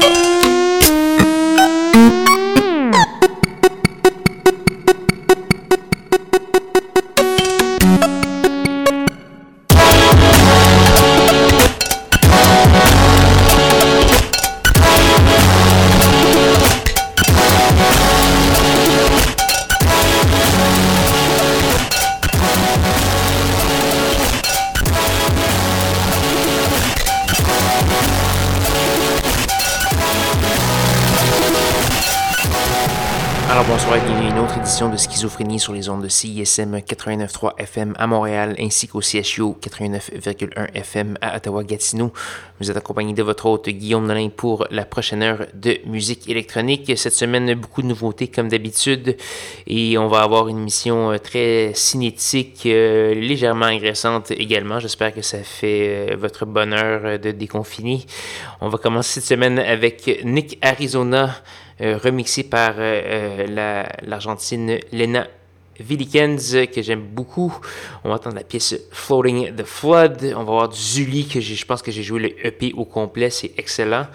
[0.00, 0.49] de
[35.20, 41.18] Schizophrénie sur les ondes de CISM 89.3 FM à Montréal ainsi qu'au CHU 89.1 FM
[41.20, 42.10] à Ottawa-Gatineau.
[42.58, 46.90] Vous êtes accompagné de votre hôte Guillaume Nolin pour la prochaine heure de musique électronique.
[46.96, 49.18] Cette semaine, beaucoup de nouveautés comme d'habitude
[49.66, 54.80] et on va avoir une émission euh, très cinétique, euh, légèrement agressante également.
[54.80, 58.06] J'espère que ça fait euh, votre bonheur de déconfiner.
[58.62, 61.34] On va commencer cette semaine avec Nick Arizona.
[61.82, 65.26] Euh, remixé par euh, euh, l'Argentine Lena
[65.78, 67.58] Villikens, que j'aime beaucoup.
[68.04, 70.34] On va entendre la pièce Floating the Flood.
[70.36, 73.30] On va voir du Zully, que je pense que j'ai joué le EP au complet,
[73.30, 74.06] c'est excellent.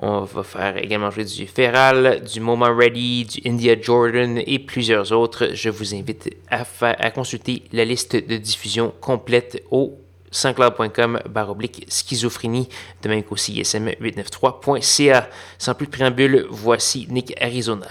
[0.00, 5.12] On va faire également jouer du Feral, du Moma Ready, du India Jordan et plusieurs
[5.12, 5.50] autres.
[5.52, 9.98] Je vous invite à consulter la liste de diffusion complète au
[10.32, 12.68] sanscloud.com baroblique schizophrénie,
[13.02, 15.28] de même qu'aussi ism893.ca.
[15.58, 17.86] Sans plus de préambule, voici Nick Arizona.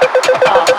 [0.00, 0.69] 哈哈哈哈。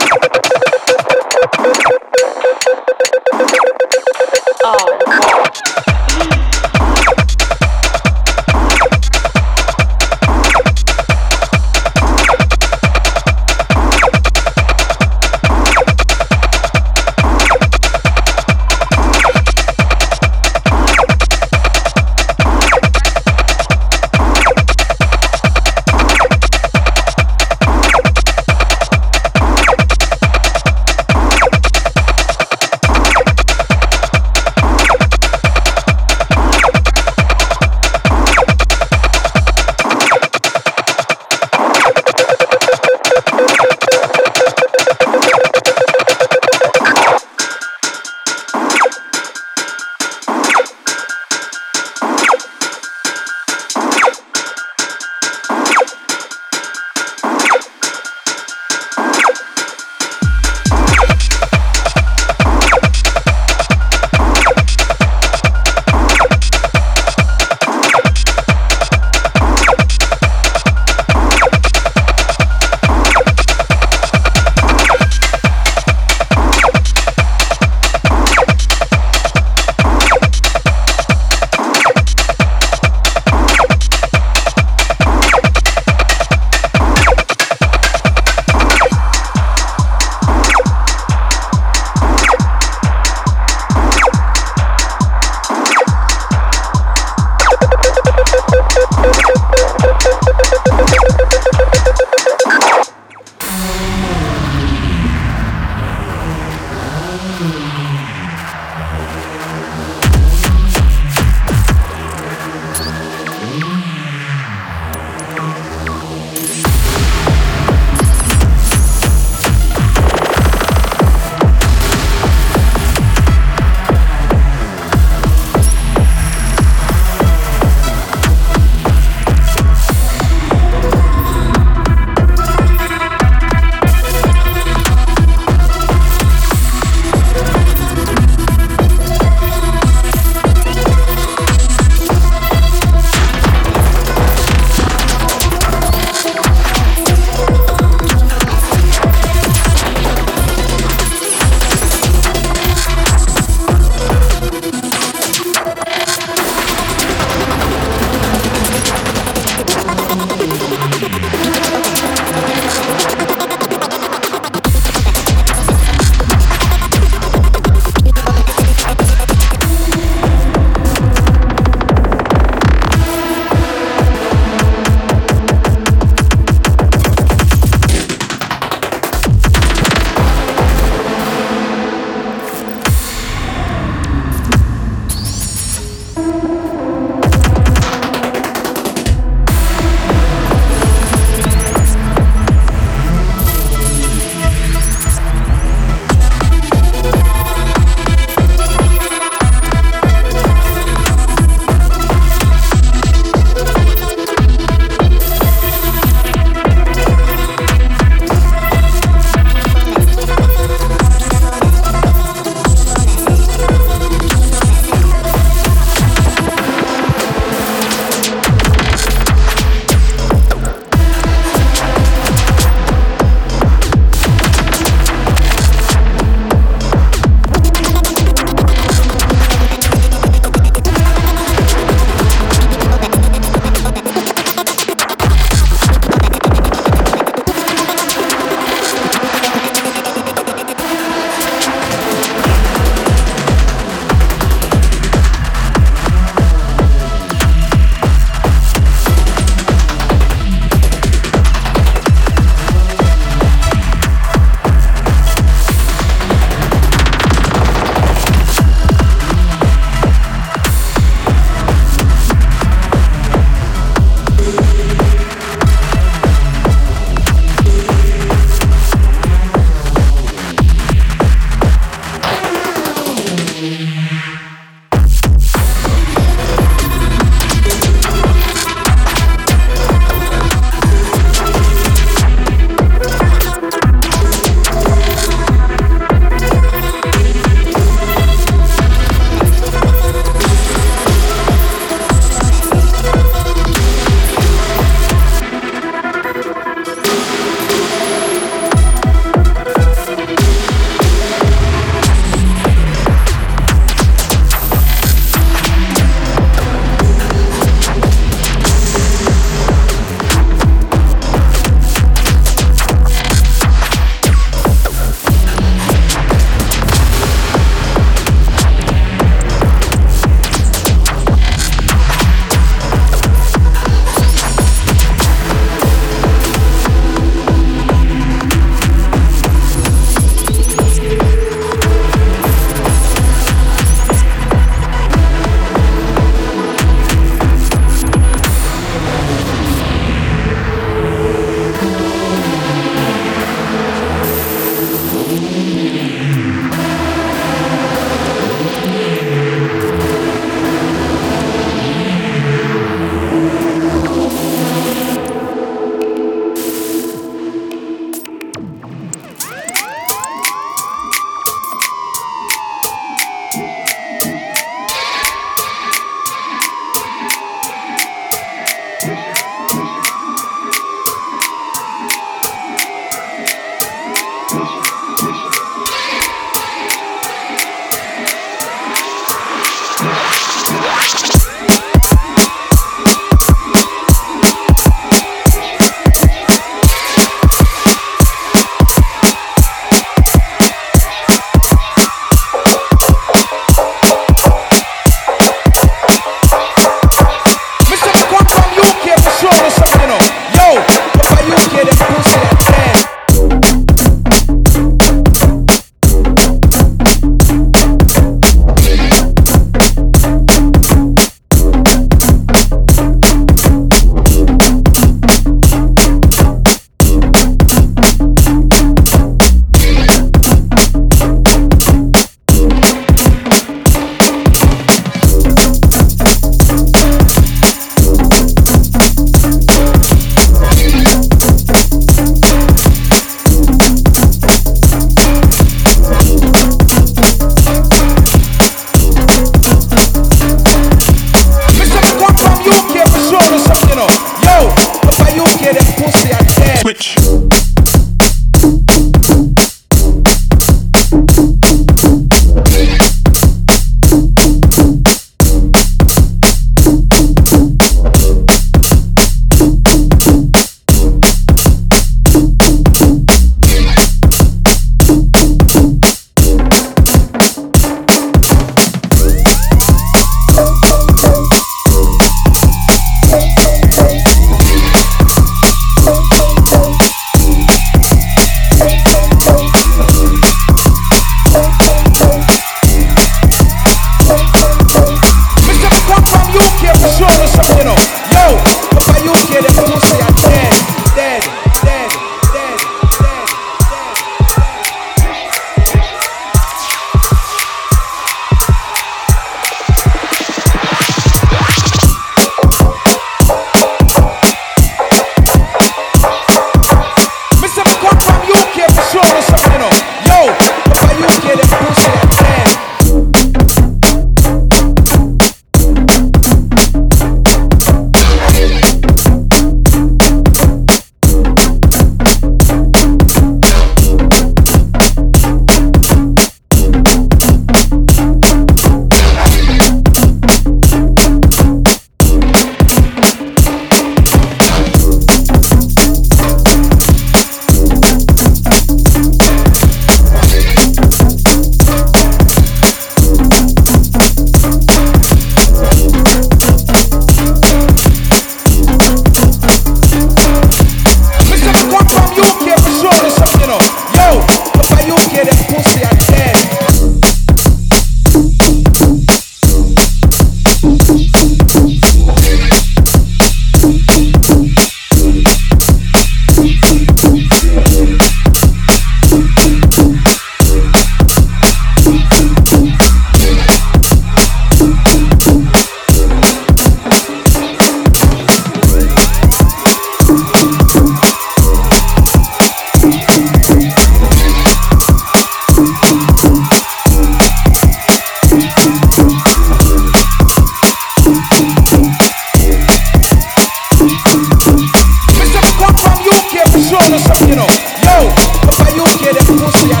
[599.73, 600.00] Yeah.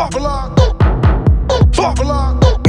[0.00, 0.58] Fuck block.
[1.74, 2.60] Fuck block.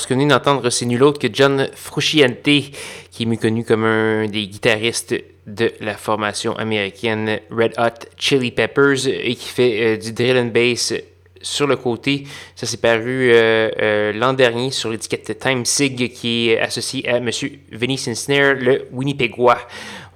[0.00, 2.72] Alors, ce que nous d'entendre, c'est nul autre que John Frusciante, qui
[3.20, 5.14] est mieux connu comme un des guitaristes
[5.46, 10.52] de la formation américaine Red Hot Chili Peppers et qui fait euh, du drill and
[10.54, 10.94] bass
[11.42, 12.24] sur le côté.
[12.56, 17.18] Ça s'est paru euh, euh, l'an dernier sur l'étiquette Time Sig qui est associée à
[17.18, 17.28] M.
[17.70, 19.58] Vinnie Snare, le Winnipégois.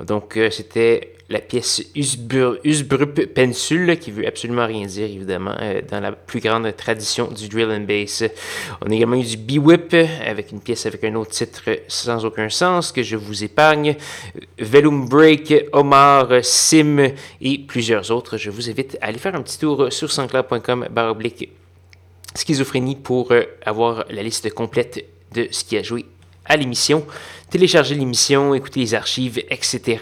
[0.01, 6.13] Donc, c'était la pièce Usbrup Pensul, qui veut absolument rien dire, évidemment, euh, dans la
[6.13, 8.25] plus grande tradition du drill and bass.
[8.85, 9.95] On a également eu du B-Whip,
[10.27, 13.97] avec une pièce avec un autre titre sans aucun sens, que je vous épargne.
[14.59, 18.37] Velum Break, Omar, Sim et plusieurs autres.
[18.37, 21.51] Je vous invite à aller faire un petit tour sur sanscloud.com baroblique
[22.35, 26.05] schizophrénie pour euh, avoir la liste complète de ce qui a joué
[26.45, 27.07] à l'émission
[27.51, 29.99] télécharger l'émission, écouter les archives, etc.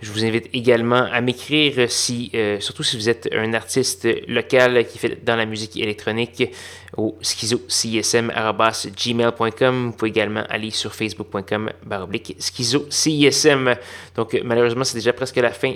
[0.00, 4.84] Je vous invite également à m'écrire si, euh, surtout si vous êtes un artiste local
[4.86, 6.50] qui fait dans la musique électronique
[6.96, 9.86] au schizocism.gmail.com.
[9.86, 13.74] Vous pouvez également aller sur facebook.com baroblique schizocism.
[14.16, 15.74] Donc malheureusement, c'est déjà presque la fin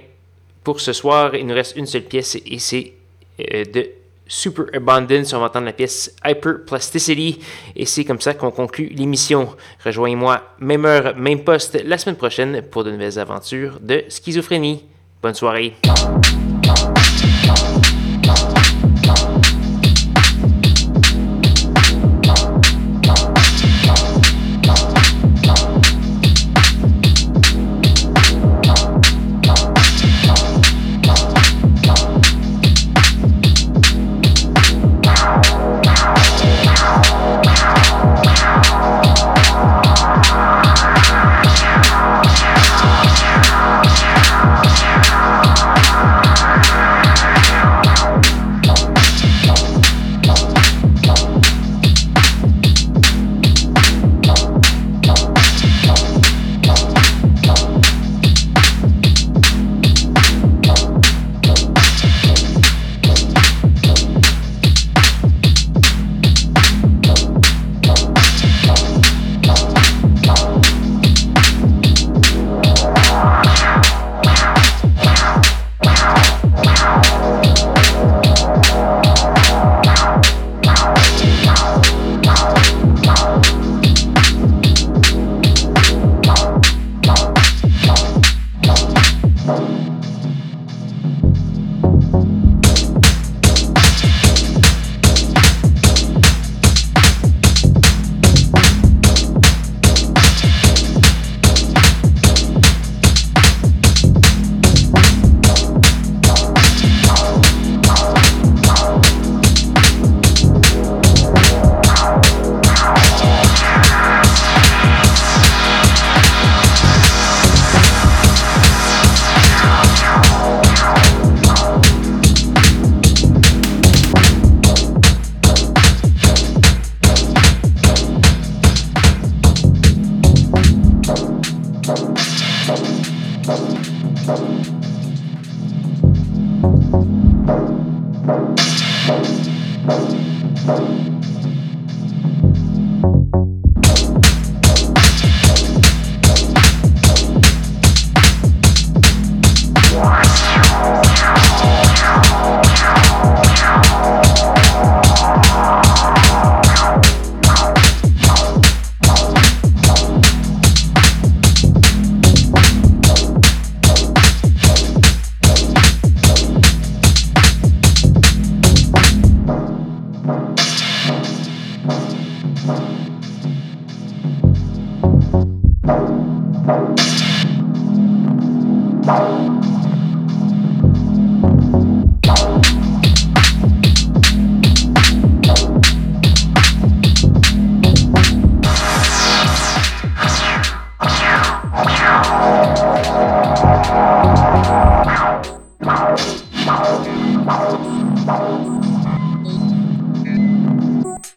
[0.63, 1.35] pour ce soir.
[1.35, 2.93] Il nous reste une seule pièce et c'est
[3.41, 3.91] euh, de
[4.35, 5.33] Super Abundance.
[5.33, 7.39] On va entendre la pièce Hyperplasticity.
[7.77, 9.55] Et c'est comme ça qu'on conclut l'émission.
[9.85, 14.85] Rejoignez-moi, même heure, même poste, la semaine prochaine pour de nouvelles aventures de schizophrénie.
[15.23, 15.75] Bonne soirée.